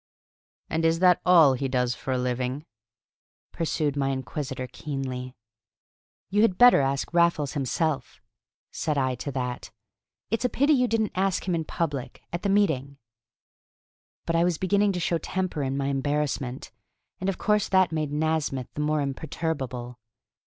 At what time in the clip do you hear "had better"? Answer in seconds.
6.41-6.81